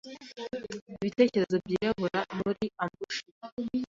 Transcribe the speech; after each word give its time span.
ibitekerezo 0.99 1.55
byirabura 1.63 2.19
muri 2.39 2.65
ambushi 2.83 3.23